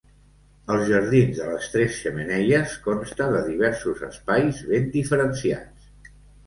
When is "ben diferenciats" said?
4.75-5.97